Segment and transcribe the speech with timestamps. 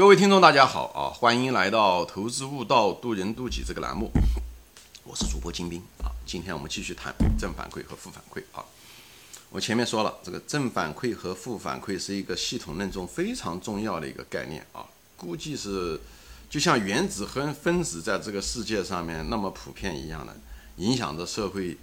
[0.00, 1.12] 各位听众，大家好啊！
[1.12, 4.10] 欢迎来到《投资悟道，渡人渡己》这个栏目，
[5.04, 6.08] 我是主播金兵啊。
[6.24, 8.64] 今天我们继续谈正反馈和负反馈啊。
[9.50, 14.86] 我前面说了，这个正反馈和负反馈是一个系统论中非常重要的一个概念啊。
[15.18, 16.00] 估计是
[16.48, 20.34] 就像原子和分子在这个世界上面那么普遍一样的，
[20.76, 21.76] 影响着社会、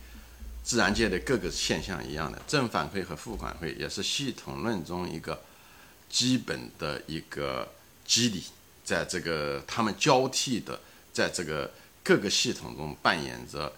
[0.64, 2.42] 自然界的各个现象一样的。
[2.48, 5.40] 正反馈和负反馈也是系统论中一个
[6.10, 7.74] 基本的一个。
[8.08, 8.44] 机理
[8.84, 10.80] 在这个他们交替的，
[11.14, 11.72] 在这个
[12.02, 13.72] 各个系统中扮演着，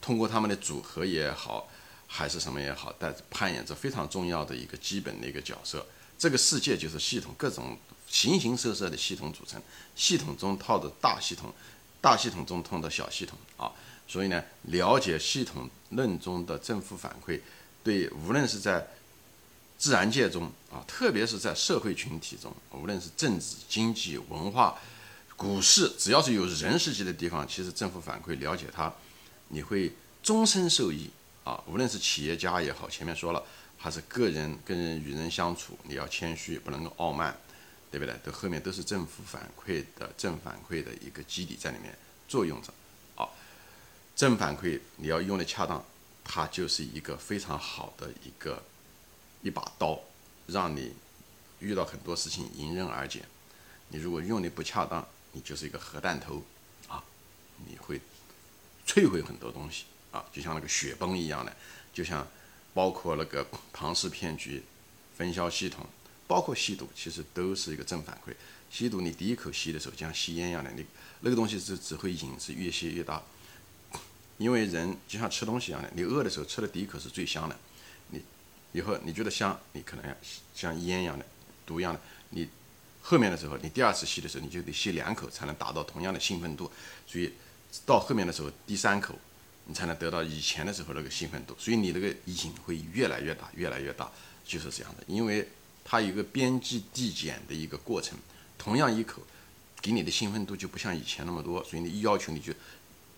[0.00, 1.68] 通过他们的组合也好，
[2.06, 5.84] 还是什么也好，但扮演着非常重要的一个基本的一个角色。
[6.16, 7.76] 这个世界就是系统，各种
[8.08, 9.60] 形形色色的系统组成，
[9.96, 11.52] 系统中套的大系统，
[12.00, 13.72] 大系统中通的小系统啊。
[14.06, 17.40] 所以呢，了解系统论中的正负反馈，
[17.82, 18.86] 对无论是在
[19.82, 24.78] 自然界中啊，特别是在社会群体中，无论是政治、经济、文化、
[25.36, 28.94] 股市，只要是有人世界的地方，其实政府反馈了解它，
[29.48, 31.10] 你会终身受益
[31.42, 31.60] 啊。
[31.66, 33.42] 无论是企业家也好，前面说了，
[33.76, 37.36] 还是个人跟人与人相处，你要谦虚，不能够傲慢，
[37.90, 38.14] 对不对？
[38.22, 42.72] 都后面都是政府反馈的正反馈的一个基底在里面作用着
[43.16, 43.28] 啊。
[44.14, 45.84] 正反馈你要用的恰当，
[46.22, 48.62] 它就是一个非常好的一个。
[49.42, 50.00] 一把刀，
[50.46, 50.94] 让你
[51.60, 53.22] 遇到很多事情迎刃而解。
[53.88, 56.42] 你如果用的不恰当，你就是一个核弹头
[56.88, 57.04] 啊！
[57.66, 58.00] 你会
[58.86, 61.54] 摧毁很多东西啊，就像那个雪崩一样的，
[61.92, 62.26] 就像
[62.72, 64.62] 包括那个庞氏骗局、
[65.16, 65.86] 分销系统，
[66.26, 68.32] 包括吸毒，其实都是一个正反馈。
[68.70, 70.86] 吸毒，你第一口吸的时候，就像吸烟一样的，你
[71.20, 73.22] 那个东西是只会瘾是越吸越大。
[74.38, 77.56] 因为人就像吃东西一样的，你饿的时候吃的第一口是最香的。
[78.72, 80.16] 以后你觉得香，你可能
[80.54, 81.24] 像烟一样的
[81.64, 82.48] 毒一样的，你
[83.00, 86.70] 后面的时候，你第二次吸的时候，你就得吸两口才能达到同样的兴奋度，
[87.06, 87.32] 所以
[87.84, 89.14] 到后面的时候，第三口
[89.66, 94.10] 你才能得到以前的时候那个兴奋度，所以你那个瘾会越来越大，越来越大，
[94.44, 95.48] 就是这样的，因为
[95.84, 98.18] 它有一个边际递减的一个过程，
[98.56, 99.22] 同样一口
[99.80, 102.52] 给你的兴奋度就不像以前那么多，所以你要求你就。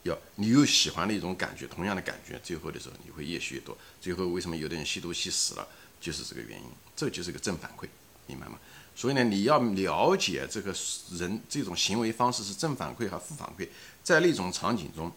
[0.05, 3.77] 要你又喜欢的一种感觉，同样的感觉，最后的时候你会越吸越多。
[4.01, 5.67] 最后为什么有的人吸毒吸死了，
[6.01, 6.67] 就是这个原因。
[6.95, 7.89] 这就是个正反馈，
[8.27, 8.59] 明白吗？
[8.95, 10.75] 所以呢，你要了解这个
[11.13, 13.67] 人这种行为方式是正反馈和负反馈，
[14.03, 15.11] 在那种场景中，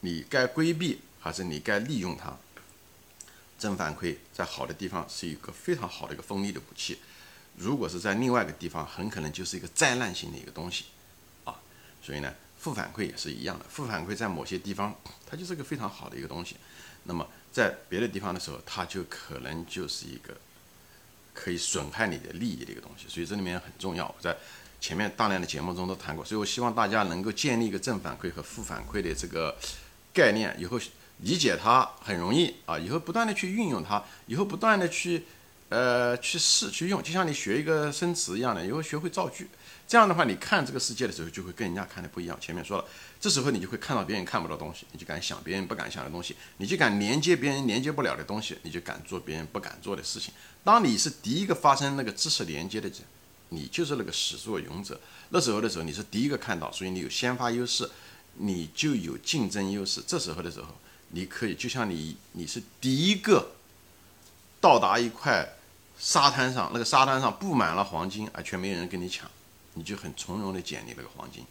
[0.00, 2.36] 你该规避还是你该利用它？
[3.56, 6.98] 正反馈在好的地方是一个非常好的一个锋利的武器，
[7.56, 10.86] 如果是在另外一个地方，很可能就是一个灾难性的一个东西
[11.44, 11.54] 啊。
[12.02, 12.34] 所以呢。
[12.64, 14.94] 负反馈也是一样的，负反馈在某些地方
[15.26, 16.56] 它就是个非常好的一个东西，
[17.02, 20.34] 那么在别的地方的时候，它就可能就是一个
[21.34, 24.06] 可以损害你的利益的一个东西，所以这里面很重要。
[24.06, 24.34] 我在
[24.80, 29.54] 前面大量的节目中都谈过，所以我希望大家能够建立一个正反馈和负反馈的这个
[30.14, 30.80] 概念，以后
[31.18, 35.24] 理解它很容易啊，以后不断的去运用它，以后不断的去
[35.68, 39.48] 呃去试去用，就像你学一个生词一样的，以后学会造句。
[39.86, 42.36] 这样的话，你看这个世界的时候，就会跟人家看的不一样。
[42.40, 42.84] 前面说了，
[43.20, 50.32] 这时候你就会看到别人看不到东西，你就敢想别人不敢想的东西，你就敢连接别人连接不了的东西，你就敢做别人不敢做的事情。
[50.64, 52.98] 当你是第一个发生那个知识连接的人，
[53.50, 54.98] 你就是那个始作俑者。
[55.28, 57.88] 那时候的时候，你是第一个看到，所以你有先发优势，
[58.38, 60.02] 你就有竞争优势。
[60.06, 60.68] 这时候的时候，
[61.10, 63.52] 你可以就像你，你是第一个
[64.60, 65.56] 到达一块
[65.98, 69.30] 沙滩上，那个沙滩上布满了黄金，而却没有人跟你抢。
[69.74, 71.44] 你就很从容的捡你那个黄金，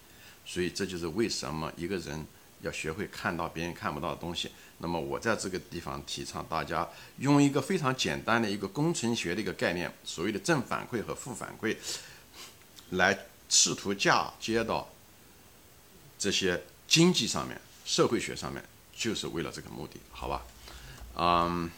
[0.46, 2.26] 所以这就是为什么一个人
[2.62, 4.52] 要学会看到别人看不到的东西。
[4.80, 6.88] 那么我在这个地方提倡大家
[7.20, 11.78] 用一个非常简单的一个工程学的一个概念，所谓的正反馈和负反馈，
[12.90, 13.18] 来
[13.48, 14.90] 试图嫁接到
[16.18, 18.64] 这些经济上面、社会学上面，
[18.96, 20.42] 就是为了这个目的，好吧？
[21.16, 21.70] 嗯，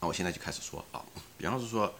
[0.00, 1.04] 那我现在就开始说啊，
[1.38, 1.94] 比方是说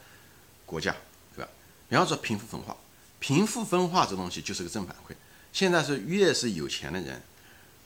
[0.67, 0.95] 国家，
[1.35, 1.51] 对吧？
[1.89, 2.77] 比方说贫富分化。
[3.21, 5.15] 贫富分化这东西就是个正反馈。
[5.53, 7.21] 现在是越是有钱的人，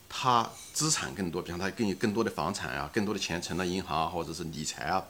[0.07, 5.05] 他资产更多，比方他更有更多的房产啊，更多的钱存到银行啊或者是理财啊。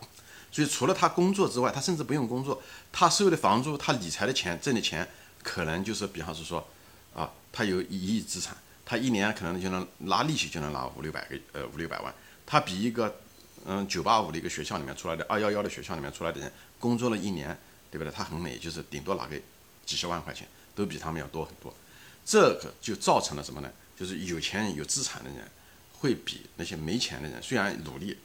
[0.51, 2.61] 所以除了他工作之外，他甚至不用工作，
[2.91, 5.07] 他收的房租，他理财的钱挣的钱，
[5.43, 6.65] 可能就是比方是说，
[7.13, 8.55] 啊，他有一亿资产，
[8.85, 12.13] 他一年可能就能拿利息就能拿五六百个呃五六百万。
[12.45, 13.13] 他比一个
[13.65, 16.49] 嗯九八五的一个学校里面出来的二幺幺的学校里面出来的人
[16.79, 17.57] 工作了一年，
[17.91, 18.09] 对不对？
[18.09, 19.35] 他很美，就是顶多拿个。
[19.85, 21.73] 几十万块钱都比他们要多很多，
[22.25, 23.69] 这个就造成了什么呢？
[23.97, 25.39] 就是有钱人、有资产的人
[25.93, 28.17] 会比那些没钱的人虽然努力，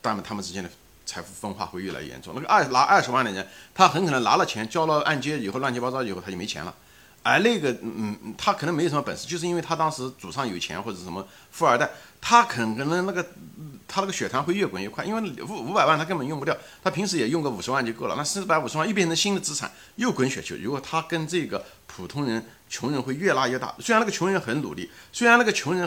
[0.00, 0.70] 但是他们之间的
[1.04, 2.32] 财富分化会越来越严重。
[2.36, 6.74] 那个二拿二十万的人，他很可能拿了钱交了按揭以后，乱七八糟以后他就没钱了。
[7.24, 11.88] 而那个，嗯，他可能没有什么本事，就是因为他当时祖上有钱或者什么富二代，
[12.20, 13.24] 他可能那个
[13.92, 20.56] 他那个血糖会越滚越快，因为五五百万他根本用不掉，他平时也用个五十万就够了，那四百五十万又变成新的资产，又滚雪球。
[20.56, 25.86] 如果他跟这个普通人、穷人会越拉越大，虽然那个穷人很努力，虽然那个穷人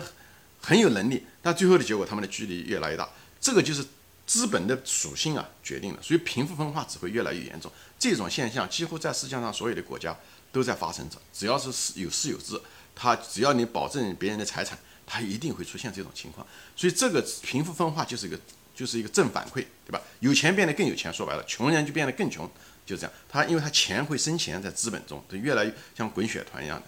[0.61, 3.09] 很有能力，但最后的结果他们的距离越来越大，
[3.41, 3.83] 这个就是
[4.27, 7.71] 资本的属性啊决定了，所以贫富分化只会越来越严重。
[7.97, 10.15] 这种现象几乎在世界上所有的国家。
[10.51, 12.57] 都在发生着，只要是有私有制，
[12.95, 16.45] 他只要你保证别人的财产，他一定会出现这种情况。
[16.75, 18.39] 所以这个贫富分化就是一个
[18.75, 20.01] 就是一个正反馈，对吧？
[20.19, 22.49] 有钱变得更有钱，说白了，穷人就变得更穷，
[22.85, 23.11] 就这样。
[23.29, 26.87] 他因为他钱会生钱在资本中，就越来越像滚雪团一样的。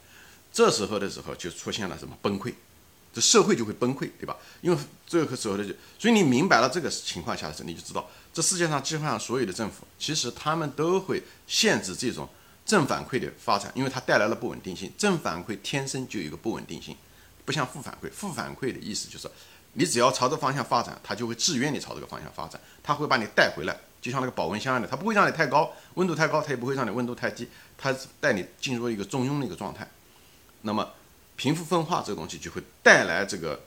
[0.51, 2.53] 这时候的时候就出现了什么崩溃，
[3.13, 4.35] 这社会就会崩溃，对吧？
[4.61, 12.27] 因为这个时候的就，所以你明白了这个情况下的时候，你就知道这世界上基本上所有的政府，其实他们都会限制这种。
[12.65, 14.91] 正反馈的发展，因为它带来了不稳定性。
[14.97, 16.93] 正反馈天生就有一个不稳定性，
[17.47, 18.11] 不像负反馈。
[18.11, 19.31] 负反馈的意思就是，
[19.71, 27.47] 你只要朝着方向发展，它就会自愿你朝这个方向发展，它会把你带回来，就像那个保温箱一样的，它不会让你太高温度太高，它也不会让你温度太低，
[27.77, 29.89] 它带你进入一个中庸的一个状态。
[30.63, 30.85] 那么
[31.37, 33.57] 贫富分化这个东西就会带来这个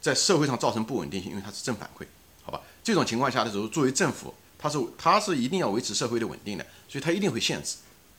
[0.00, 2.06] 在社会上造成不稳定性，因为它是正反馈，
[2.44, 2.60] 好吧？
[2.84, 7.78] 这种情况下的时候，作为政府，它是它是一定要维持社会的稳定的，所以它一定会限制。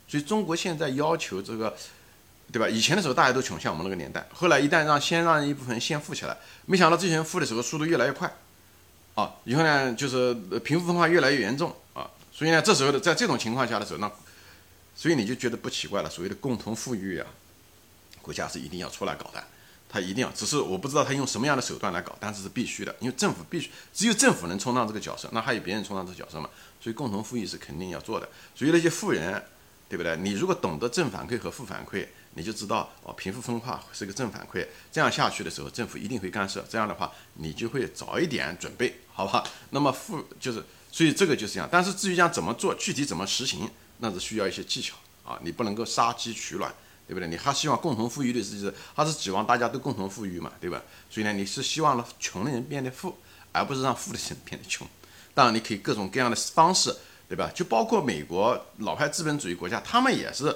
[0.10, 1.76] 所以中国现在要求这个，
[2.50, 2.70] 对吧？
[2.70, 4.26] 以前的时候大家都穷，像我们那个年代。
[4.34, 8.34] 后来一旦让先让一部分人先富起来，没想到这些人富的时候速度越来越快，
[9.16, 12.10] 啊，以后呢就是贫富分化越来越严重啊。
[12.32, 14.10] 所以呢，这时候的在这种情况下的时候，那
[14.96, 16.10] 所以你就觉得不奇怪了。
[16.10, 17.28] 所谓的共同富裕啊，
[18.22, 19.44] 国家是一定要出来搞的，
[19.90, 20.32] 他一定要。
[20.32, 26.50] 只是我不知道他用什么样的手段来搞，但是是必须的，因为政府必须只有政府能充当这个角色，那还有别人充当这个角色吗？
[26.80, 28.30] 所以共同富裕是肯定要做的。
[28.56, 29.44] 所以那些富人。
[29.90, 30.18] 对不对？
[30.18, 34.66] 你如果懂得正反馈和负反馈，你就知道哦，贫富分化是个正反馈。
[34.92, 36.64] 这样下去的时候，政府一定会干涉。
[36.70, 39.44] 这样的话，你就会早一点准备，好吧？
[39.72, 41.68] 那么富就是，所以这个就是这样。
[41.72, 44.96] 但是至于讲怎么做，具体怎么实行，那是需要一些技巧
[45.26, 45.40] 啊。
[45.42, 46.72] 你不能够杀鸡取卵，
[47.08, 47.28] 对不对？
[47.28, 50.82] 你还希望共同富裕的是，他是指望大家都共同富裕嘛，对吧？
[51.10, 53.18] 所以呢，你是希望穷的人变得富，
[53.52, 54.88] 而不是让富的人变得穷。
[55.34, 56.96] 当然，你可以各种各样的方式。
[57.30, 57.52] 对吧？
[57.54, 60.56] 就包括美国老牌资本主义国家，他们也是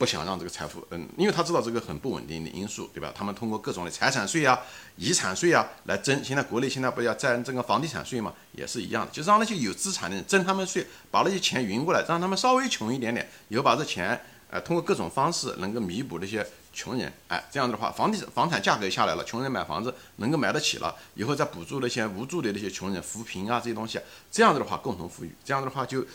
[0.00, 3.12] 不想让这个财富，嗯，因为他知道这个很不稳定的因素，对吧？
[3.14, 4.58] 他们通过各种的财产税啊、
[4.96, 6.24] 遗产税啊来征。
[6.24, 14.18] 现在国内现在不要征这个房地产税嘛，也是一样的，就是让那些有资产的人征他们税，把那些钱匀过来，让他们稍微穷一点点，以后把这钱，
[14.48, 16.46] 呃，通过各种方式能够弥补那些。
[16.72, 23.98] 穷人，哎，这样的话，房地产房产价格下来了，穷人买房子能够买得起了，以后再补助那些无助的那些穷人，扶贫啊这些东西，
[24.30, 26.06] 这样子的话共同富裕，这样子的话就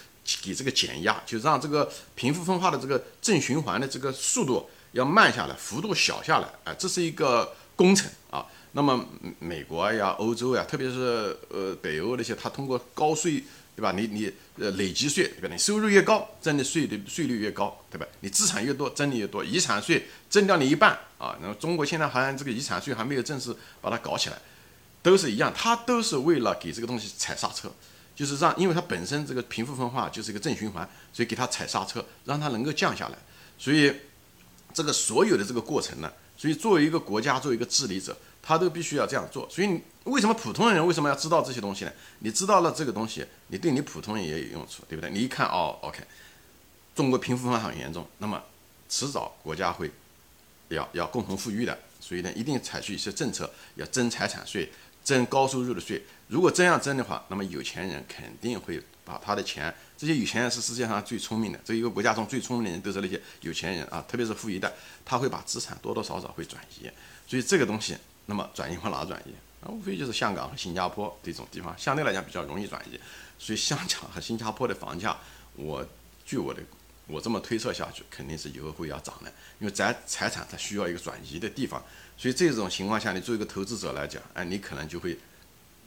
[0.41, 8.45] 给这个减压，就让这个贫富分化的这个正循环的这个速度要慢下来，幅度小下来，哎，这是一个工程啊。
[8.73, 9.05] 那么
[9.39, 13.43] 美国呀、欧洲呀，特别是呃北欧那些，它通过高税。
[13.77, 13.91] 对吧？
[13.91, 15.49] 你你呃累积税，对吧？
[15.51, 18.07] 你收入越高，征的税的税率越高，对吧？
[18.21, 19.43] 你资产越多，征的越多。
[19.43, 21.35] 遗产税征掉你一半啊！
[21.41, 24.37] 然后中国现在好像这个遗产税还没有正式把它搞起来，
[25.03, 27.69] 都是一样，它都是为了给这个东西踩刹车，
[28.15, 33.17] 就是让，因为它本身这个贫富分化就是一个正循环，所以给它踩刹车，让它能够降下来。
[33.57, 33.93] 所以
[34.73, 38.15] 这个所有的这个过程呢，所以作为一个国家，作为一个治理者。
[38.47, 41.91] 他都必须要这样做，所以为什么普通人为什么要知道这些东西呢？
[42.19, 45.09] 你知道了这个东西，你对你普通人也有用处，对不对？
[45.09, 46.03] 你一看哦，OK，
[46.93, 48.39] 中国贫富分化很严重，那么
[48.87, 49.89] 迟早国家会
[50.67, 54.71] 要要共同富裕的，所以呢，一定采取一些政策，要征财产税，
[55.05, 56.03] 征高收入的税。
[56.27, 64.73] 如果这样征的话，那么有钱人肯定会把他的钱，这些有钱人是世界上最聪明的，这一个国家中最聪明的人都是那些有钱人啊，特别是富一代，
[65.05, 66.89] 他会把资产多多少少会转移，
[67.27, 67.95] 所以这个东西。
[68.27, 69.31] 那么转移往哪转移？
[69.61, 72.99] 啊，无非就是香港和新加坡这种地方，相对来讲比较容易转移。
[73.37, 75.15] 所以香港和新加坡的房价，
[75.53, 75.85] 我
[76.25, 76.59] 据我的
[77.05, 79.31] 我这么推测下去，肯定是以后会要涨的。
[79.59, 81.85] 因为财财产它需要一个转移的地方，
[82.17, 85.17] 所以这种情况下，你作为一个投资者来讲，哎，你可能就会，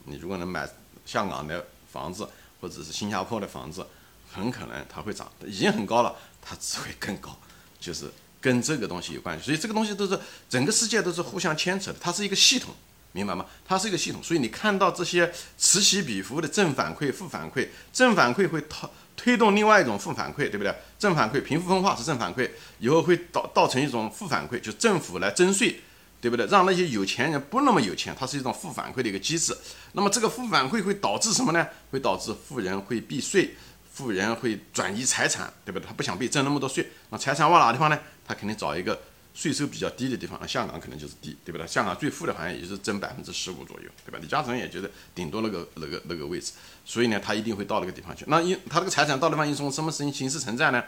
[0.04, 0.68] 你如果能买
[1.04, 2.28] 香港的房子
[2.60, 3.86] 或者是新加坡的房子，
[4.32, 7.38] 很可能它会涨，已经很高了，它只会更高，
[7.80, 8.10] 就是。
[8.40, 10.16] 跟这个东西有关系，所以这个东西都是
[10.48, 12.72] 整个世界都是互相牵扯的，它是一个系统，
[13.10, 13.44] 明白吗？
[13.66, 20.72] 它是一个系统，所以你看到这些此起彼伏的正反馈、负反馈，正反馈会推推动另外一种负反馈，对不对？
[21.00, 25.80] 正反馈贫富分化是正反馈，以后会导造成一种负反馈，就政府来征税，
[26.20, 26.46] 对不对？
[26.46, 29.56] 让那些有钱人不那么有钱，它是一种负反馈的一个机制。
[29.92, 31.66] 那么这个负反馈会导致什么呢？
[31.90, 33.54] 会导致富人会避税，
[33.92, 35.86] 富人会转移财产，对不对？
[35.86, 37.98] 他不想被征那么多税，那财产往哪地方呢？
[38.26, 39.00] 他肯定找一个
[39.32, 40.36] 税收比较低的地方。
[40.40, 41.66] 那香港可能就是低，对不对？
[41.66, 44.18] 香港最富的好像也就是征百分之十五左右，对吧？
[44.20, 46.52] 李嘉诚也觉得顶多那个那个那个位置，
[46.84, 48.24] 所以呢，他一定会到那个地方去。
[48.26, 50.82] 那因他这个财产到地方以从什么形形式存在呢？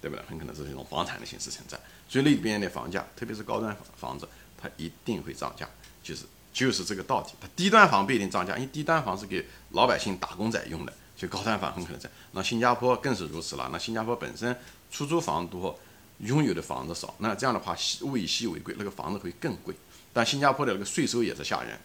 [0.00, 0.24] 对不对？
[0.28, 1.78] 很可能是一种房产的形式存在。
[2.08, 4.28] 所以那边的房价，特别是高端房子。
[4.56, 5.68] 它一定会涨价，
[6.02, 7.28] 就是就是这个道理。
[7.40, 12.08] 它低端房不一定涨价，因为低端房是给老百姓打工仔用的，就高端房很可能在。
[12.32, 13.68] 那新加坡更是如此了。
[13.72, 14.56] 那新加坡本身
[14.90, 15.78] 出租房多，
[16.18, 19.74] 拥有的房子少，那这样的话物以稀为贵，那个房子会更贵。
[20.12, 21.78] 但新加坡的那个税收也是吓人。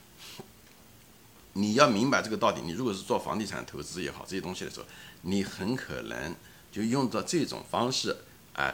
[1.54, 4.86] 你要明白这个道理，你如果是做房地产投资也好，这些东西的时候，
[5.24, 6.34] 你很可能
[6.72, 8.16] 就用到这种方式，
[8.54, 8.74] 哎，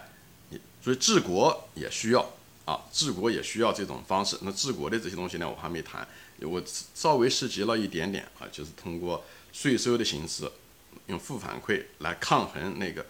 [0.49, 2.23] 你所以治国也需要。
[2.67, 4.37] 啊，治国也需要这种方式。
[4.41, 6.05] 那治国的这些东西呢，我还没谈，
[6.41, 6.61] 我
[6.93, 10.51] 稍微涉及了一点点啊，就是通过税收的形式，
[11.05, 13.05] 用负反馈来抗衡那个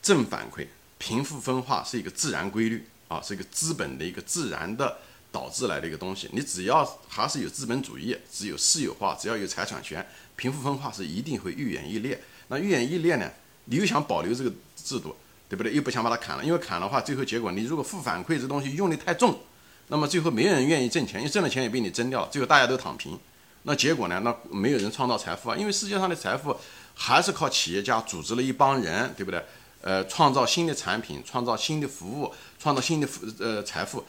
[0.00, 0.66] 正反馈。
[0.96, 4.96] 贫富分化是一个自然规律啊，是一个资本的一个自然的
[5.30, 6.26] 导致来的一个东西。
[6.32, 12.18] 你只要还是有资本主义，只有私有化，只要有财产权，贫富分化是一定会愈演愈烈。
[12.48, 13.30] 那愈演愈烈呢，
[13.66, 15.14] 你又想保留这个制度？
[15.48, 15.72] 对不对？
[15.72, 19.38] 又不想把它砍了，因为砍的话，最后结果你如果负反馈这东西用力太重，
[19.88, 23.16] 那么最后没人愿意挣钱，因为挣了钱也被你挣掉了，最后大家都躺平，
[23.62, 24.20] 那结果呢？
[24.24, 26.56] 那没有人创造财富啊，因为世界上的财富
[26.94, 29.40] 还是靠企业家组织了一帮人，对不对？
[29.82, 34.04] 呃，创造新的产品，创造新的服务，创造新的富呃财富，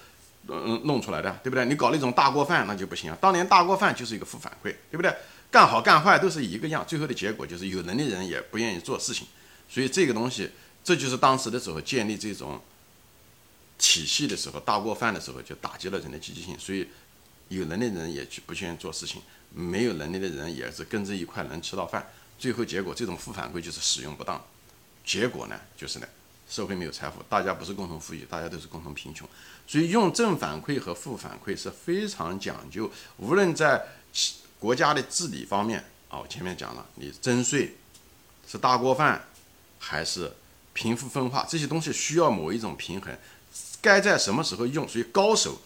[0.48, 1.63] 嗯，弄出来的，对不对？
[1.65, 3.17] 你搞那种大锅饭那就不行啊。
[3.22, 5.15] 当年大锅饭就是一个负反馈，对不对？
[5.51, 9.27] 干好干坏都是一个样，最后的结果就是有能力人也不愿意做事情，
[9.70, 10.50] 所以这个东西。
[10.88, 12.62] 这就是当时的时候建立这种
[13.77, 16.88] 体系的时候，大锅饭的时候就打击了人的积极性，所以
[17.50, 19.22] 有能力的人也去不愿意做事情，
[19.53, 22.08] 没有能力的人也是跟着一块能吃到饭。
[22.39, 24.41] 最后结果这种负反馈就是使用不当，
[25.06, 26.08] 结果呢就是呢
[26.50, 29.27] 社会没有财富，大家不是共同富裕，大家都是共同贫穷。
[29.67, 33.86] 所以用正反馈和负反馈是非常讲究，无论在
[34.58, 37.75] 国家的治理方面啊，我前面讲了，你征税
[38.48, 39.27] 是大锅饭
[39.79, 40.32] 还是？
[40.78, 43.12] 贫富分化这些东西需要某一种平衡，
[43.82, 44.88] 该在什么时候用？
[44.88, 45.58] 所以高手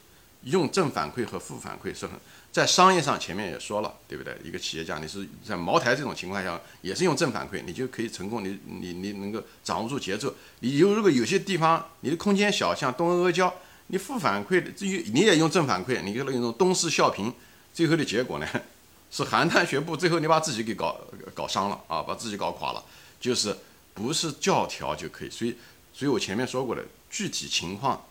[0.43, 2.15] 用正反馈和负反馈是很
[2.49, 4.37] 在商业上前面也说了，对不对？
[4.41, 8.41] 一个企业家，你是在茅台这种情况下也是用正反馈，你就可以成功。
[8.41, 10.33] 你你你能够掌握住节奏。
[10.61, 13.53] 你有如果有些地方你的空间小，像东阿阿胶，
[13.87, 17.33] 你负反馈的至于你也用正反馈，你用那种东施效颦，
[17.73, 18.47] 最后的结果呢
[19.11, 20.97] 是邯郸学步，最后你把自己给搞
[21.33, 22.81] 搞伤了啊，把自己搞垮了，
[23.19, 23.53] 就是。
[23.93, 25.55] 不是教条就可以，所以，
[25.93, 28.05] 所以我前面说过的，具体情况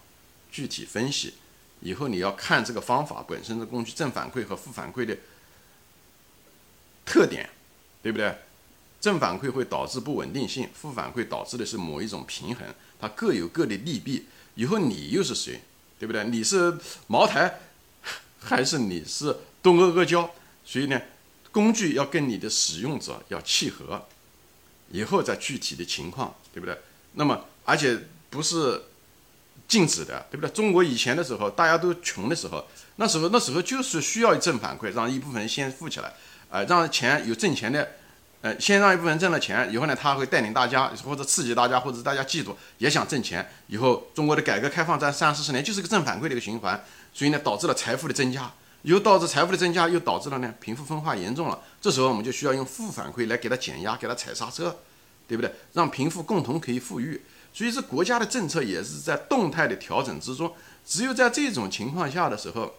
[0.51, 1.35] 具体分析，
[1.81, 5.17] 以后你要看这个方法本身的工具正反馈和负反馈的
[7.05, 7.49] 特点，
[8.03, 8.37] 对不对？
[9.01, 12.67] 正反馈会导致不稳定性，负反馈导致的是某一种平衡，
[13.01, 14.27] 它各有各的利弊。
[14.57, 15.63] 以后你又是谁，
[15.99, 16.23] 对不对？
[16.25, 17.61] 你是茅台，
[18.39, 20.31] 还是你是东阿阿胶？
[20.67, 21.01] 所以呢，
[21.51, 24.07] 工具要跟你的使用者要契合。
[24.91, 26.79] 以后再具体的情况，对不对？
[27.15, 28.83] 那么，而且不是
[29.67, 30.51] 禁止的，对不对？
[30.53, 32.67] 中国以前的时候，大家都穷的时候，
[32.97, 36.13] 那时候那时候就是需要正反馈，让一部分人先富起来，
[36.51, 37.97] 啊，让钱有挣钱的，
[38.43, 43.49] 呃，先让一部分人挣了钱，以后呢，他会带领大家或者刺激大家，或者大家嫉妒也想挣钱。
[43.69, 48.53] 以后中国的改革开放在三四十年就是个正反馈的一个循环，所以呢，导致了财富的增加。
[48.83, 51.61] 又导致财富的增加，又导致了呢贫富分化严重了。
[51.81, 54.79] 这时候我们就需要用负反馈来给它减压，给它踩刹车，
[55.29, 55.53] 对不对？
[55.73, 57.21] 让贫富共同可以富裕。
[57.53, 60.55] 所以这国家的政策也是在动态的调整之中。
[60.87, 62.75] 只有在这种情况下的时候，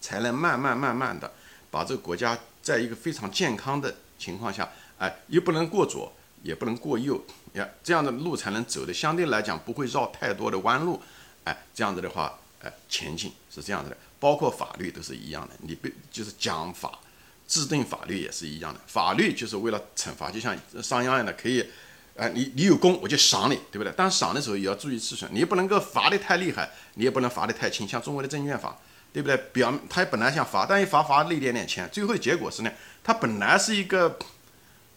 [0.00, 1.32] 才能慢慢慢慢的
[1.70, 6.12] 把这个国家在一个非常健康的情况下，哎，又不能过左，
[6.42, 7.20] 也不能过右，
[7.54, 11.00] 呀，这样的路才能走的相对来讲不会绕太多的弯路，
[11.44, 13.96] 哎，这样子的话，哎，前进是这样子的。
[14.18, 16.98] 包括法律都是一样的，你不就是讲法，
[17.46, 18.80] 制定法律也是一样的。
[18.86, 21.64] 法律就是为了惩罚，就像商鞅一样的，可以，
[22.16, 23.92] 哎，你你有功我就赏你，对不对？
[23.96, 27.86] 但赏的时候也要注意尺寸，你也不能够罚的太厉害，你也不能罚的太轻。
[27.86, 28.78] 像中国的证券法，
[29.12, 29.36] 对不对？
[29.52, 32.72] 表他本来想罚，但一罚罚了一点点钱，最后的结果是呢，
[33.04, 34.18] 他本来是一个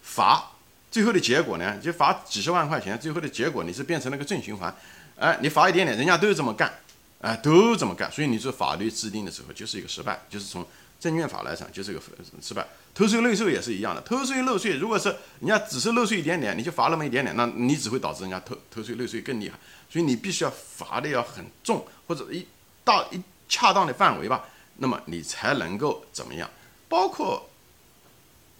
[0.01, 0.51] 罚，
[0.89, 4.73] 最后的结果呢，就罚几十万块钱，最后的结果你是变成了个正循环，
[5.17, 6.73] 哎，你罚一点点，人家都是这么干。
[7.21, 10.65] 哎，都这么干，所以你做法律制定的时候就是一个失败，就是从
[10.99, 12.01] 证券法来讲就是一个
[12.41, 12.65] 失败。
[12.93, 15.09] 偷税漏税也是一样的，偷税漏税，如果是
[15.39, 19.57] 人家只是漏税一点点，你就罚那么一点点，那你只会导致人家偷偷税漏税更厉害。
[19.89, 22.45] 所以你必须要罚的要很重，或者一
[22.83, 24.45] 到一恰当的范围吧，
[24.77, 26.49] 那么你才能够怎么样？
[26.87, 27.49] 包括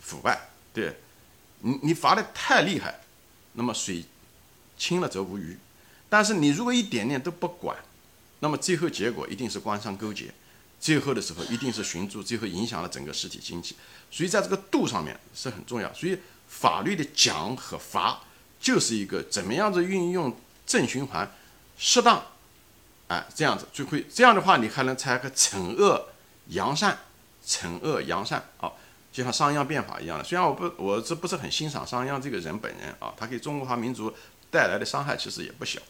[0.02, 0.96] 腐败，对，
[1.60, 3.00] 你你罚的太厉害，
[3.54, 4.04] 那么水
[4.78, 5.58] 清了则无鱼。
[6.10, 7.78] 但是你如果一点点都不管，
[8.40, 10.34] 那么最后结果一定是官商勾结，
[10.80, 13.76] 最后的时候一定是寻租，最后影响了整个实体经济。
[14.10, 15.94] 所以在这个度上面是很重要。
[15.94, 16.18] 所以
[16.48, 18.22] 法律的奖和罚
[18.60, 21.30] 就是一个怎么样子运用正循环，
[21.78, 22.24] 适当，
[23.08, 26.10] 哎，这样子就会这样的话，你还能才个惩恶
[26.48, 26.98] 扬善，
[27.46, 28.72] 惩恶扬善啊，
[29.12, 30.24] 就像商鞅变法一样的。
[30.24, 34.14] 虽然我不我这不是很欣赏商鞅这个人本人啊，他给中华民族
[34.50, 35.82] 带来的伤害其实也不小。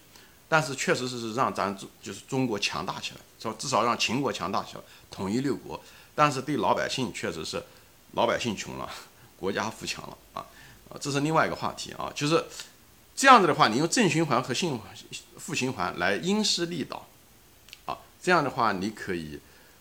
[0.51, 5.79] 但是确实是是让咱中就是中国强大起来，说至少让秦国强大起来，统一六国。
[6.15, 7.63] 但是对老百姓确实是，
[8.13, 8.89] 老百姓穷了，
[9.37, 10.43] 国家富强了啊
[10.89, 12.11] 啊，这是另外一个话题啊。
[12.15, 12.43] 就是
[13.15, 14.79] 这样子的话，你用正循环和性
[15.37, 17.05] 负循环来因势利导
[17.85, 19.39] 啊，这样的话你可以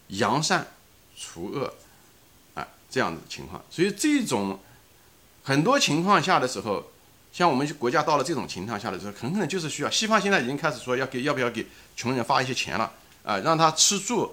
[0.09, 0.67] 扬善
[1.17, 1.73] 除恶，
[2.55, 3.65] 啊，这样子情况。
[3.71, 4.61] 所以这种
[5.43, 6.91] 很多情况下的时候。
[7.31, 12.93] 像我们国家到了这种情况下的时候，很可能就是需要西方现在已经开始说要给要不要给穷人发一些钱了
[13.23, 14.33] 啊，让他吃住，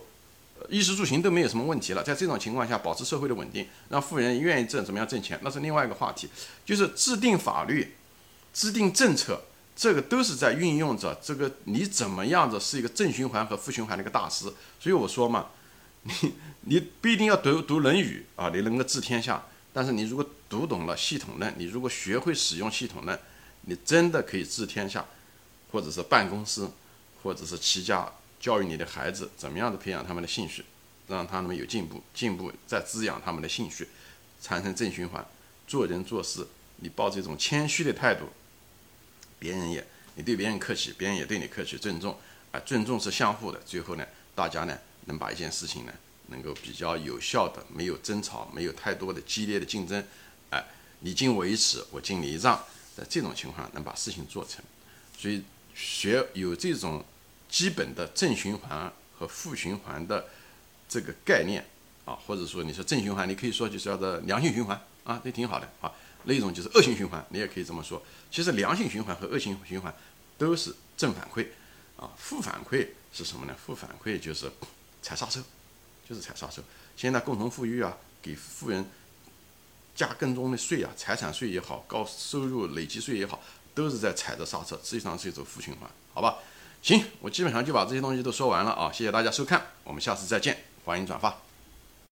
[0.70, 2.02] 衣食住行都没有什么问题了。
[2.02, 6.30] 在这种情况下，保持社会的稳定，让富人愿意挣怎么样挣钱，那是另外一个话题。
[6.66, 7.94] 就是制定法律、
[8.54, 9.42] 制定政策，
[9.76, 14.46] 这个都是在运用着这个你怎么样子是一个正循环和负循环的一个大师。
[14.80, 15.48] 所以我说嘛，
[16.04, 19.44] 你你不一定要读读《论语》啊，你能够治天下。
[19.76, 23.20] 但是你如果读懂了系统论，你如果学会使用系统论，
[23.64, 25.06] 你真的可以治天下，
[25.70, 26.72] 或者是办公司，
[27.22, 30.64] 或者是齐家教育你的孩子，怎么样的培养他们的兴趣，
[31.10, 33.90] 让他们有进步，进步再滋养他们的兴趣，
[34.42, 35.28] 产生正循环。
[35.68, 38.30] 做人做事，你抱这种谦虚的态度，
[39.38, 42.18] 别人也你对别人客气，别人也对你客气，尊重
[42.54, 43.60] 啊，尊重是相互的。
[43.66, 45.92] 最后呢，大家呢能把一件事情呢。
[46.28, 50.04] 能够比较有效的，没有争吵，没有太多的激烈的竞争，
[50.50, 50.64] 哎，
[51.00, 52.64] 你敬我一尺，我敬你一丈，
[52.96, 54.64] 在这种情况能把事情做成。
[55.18, 57.04] 所以学有这种
[57.50, 60.26] 基本的正循环和负循环的
[60.90, 61.66] 这个概念
[62.06, 65.92] 啊，或者说你说正循环，你可以说就是叫做良性循环啊，这挺好的啊。
[66.24, 68.02] 那一种就是恶性循环，你也可以这么说。
[68.32, 69.94] 其实良性循环和恶性循环
[70.38, 71.48] 都是正反馈
[71.96, 73.56] 啊，负反馈是什么呢？
[73.64, 74.52] 负反馈就是
[75.02, 75.44] 踩刹车。
[76.08, 76.62] 就是踩刹车。
[76.96, 78.86] 现在共同富裕啊，给富人
[79.96, 83.42] 加更多的税啊，财产税也好，高收入累积税也好，
[83.74, 86.38] 都是在踩着刹车，实际上是一种负循环，好吧？
[86.82, 91.45] 行，我基本上就把这些东西都说完了啊，谢谢大家收看，我们下次再见，欢迎转发。